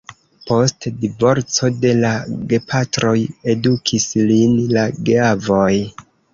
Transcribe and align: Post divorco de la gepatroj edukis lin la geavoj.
Post 0.45 0.87
divorco 1.03 1.69
de 1.83 1.91
la 1.99 2.15
gepatroj 2.55 3.13
edukis 3.55 4.11
lin 4.33 4.59
la 4.75 4.91
geavoj. 5.11 5.71